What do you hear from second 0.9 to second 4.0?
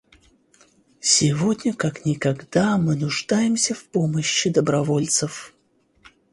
Сегодня как никогда мы нуждаемся в